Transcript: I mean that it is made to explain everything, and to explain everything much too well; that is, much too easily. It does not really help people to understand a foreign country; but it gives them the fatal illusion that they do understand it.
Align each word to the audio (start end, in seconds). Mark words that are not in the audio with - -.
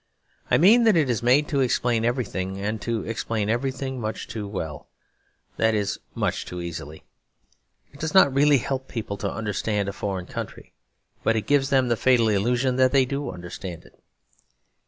I 0.49 0.57
mean 0.57 0.83
that 0.85 0.95
it 0.97 1.11
is 1.11 1.21
made 1.21 1.47
to 1.49 1.59
explain 1.61 2.03
everything, 2.03 2.57
and 2.57 2.81
to 2.81 3.03
explain 3.05 3.49
everything 3.51 4.01
much 4.01 4.27
too 4.27 4.47
well; 4.47 4.87
that 5.57 5.75
is, 5.75 5.99
much 6.15 6.43
too 6.43 6.59
easily. 6.59 7.03
It 7.93 7.99
does 7.99 8.15
not 8.15 8.33
really 8.33 8.57
help 8.57 8.87
people 8.87 9.15
to 9.17 9.31
understand 9.31 9.87
a 9.87 9.93
foreign 9.93 10.25
country; 10.25 10.73
but 11.23 11.35
it 11.35 11.45
gives 11.45 11.69
them 11.69 11.87
the 11.87 11.95
fatal 11.95 12.29
illusion 12.29 12.77
that 12.77 12.91
they 12.91 13.05
do 13.05 13.29
understand 13.29 13.85
it. 13.85 14.01